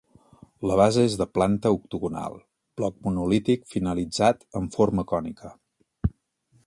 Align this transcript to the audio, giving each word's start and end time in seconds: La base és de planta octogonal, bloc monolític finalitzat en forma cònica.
La 0.69 0.75
base 0.79 1.03
és 1.09 1.17
de 1.21 1.27
planta 1.37 1.71
octogonal, 1.75 2.39
bloc 2.81 2.97
monolític 3.09 3.69
finalitzat 3.75 4.43
en 4.61 4.73
forma 4.79 5.07
cònica. 5.13 5.53